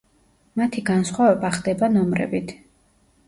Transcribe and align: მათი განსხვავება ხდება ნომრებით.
მათი 0.59 0.81
განსხვავება 0.87 1.51
ხდება 1.57 1.89
ნომრებით. 1.97 2.55